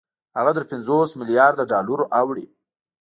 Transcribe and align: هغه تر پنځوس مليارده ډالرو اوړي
هغه 0.37 0.51
تر 0.57 0.63
پنځوس 0.71 1.09
مليارده 1.19 1.63
ډالرو 1.71 2.05
اوړي 2.19 2.45